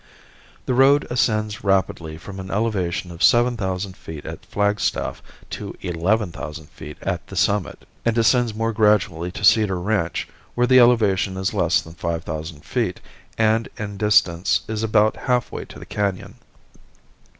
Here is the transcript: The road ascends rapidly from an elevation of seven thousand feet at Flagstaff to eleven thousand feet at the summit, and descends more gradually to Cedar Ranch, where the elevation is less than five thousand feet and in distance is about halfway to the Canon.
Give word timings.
The 0.65 0.73
road 0.73 1.05
ascends 1.11 1.63
rapidly 1.63 2.17
from 2.17 2.39
an 2.39 2.49
elevation 2.49 3.11
of 3.11 3.21
seven 3.21 3.55
thousand 3.55 3.95
feet 3.95 4.25
at 4.25 4.43
Flagstaff 4.47 5.21
to 5.51 5.75
eleven 5.81 6.31
thousand 6.31 6.69
feet 6.71 6.97
at 7.03 7.27
the 7.27 7.35
summit, 7.35 7.85
and 8.03 8.15
descends 8.15 8.55
more 8.55 8.73
gradually 8.73 9.31
to 9.31 9.43
Cedar 9.43 9.79
Ranch, 9.79 10.27
where 10.55 10.65
the 10.65 10.79
elevation 10.79 11.37
is 11.37 11.53
less 11.53 11.81
than 11.83 11.93
five 11.93 12.23
thousand 12.23 12.65
feet 12.65 12.99
and 13.37 13.69
in 13.77 13.97
distance 13.97 14.61
is 14.67 14.81
about 14.81 15.17
halfway 15.17 15.65
to 15.65 15.77
the 15.77 15.85
Canon. 15.85 16.33